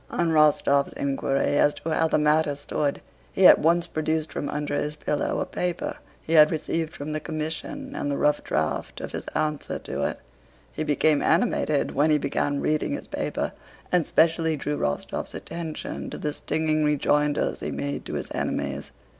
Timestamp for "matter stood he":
2.17-3.45